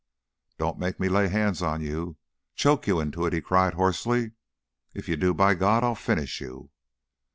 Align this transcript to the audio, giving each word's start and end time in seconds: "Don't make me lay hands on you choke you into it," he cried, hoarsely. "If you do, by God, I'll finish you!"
"Don't 0.57 0.79
make 0.79 0.99
me 0.99 1.09
lay 1.09 1.27
hands 1.27 1.61
on 1.61 1.79
you 1.79 2.17
choke 2.55 2.87
you 2.87 2.99
into 2.99 3.27
it," 3.27 3.33
he 3.33 3.39
cried, 3.39 3.75
hoarsely. 3.75 4.31
"If 4.95 5.07
you 5.07 5.15
do, 5.15 5.31
by 5.31 5.53
God, 5.53 5.83
I'll 5.83 5.93
finish 5.93 6.41
you!" 6.41 6.71